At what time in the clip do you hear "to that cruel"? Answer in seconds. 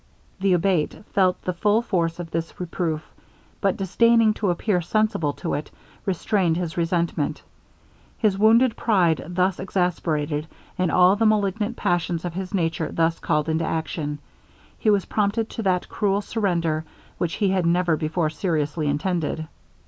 15.51-16.21